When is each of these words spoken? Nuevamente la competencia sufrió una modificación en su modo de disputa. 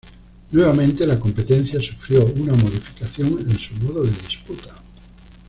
Nuevamente 0.49 1.05
la 1.05 1.19
competencia 1.19 1.79
sufrió 1.79 2.25
una 2.25 2.53
modificación 2.55 3.37
en 3.41 3.55
su 3.59 3.75
modo 3.75 4.01
de 4.01 4.09
disputa. 4.09 4.73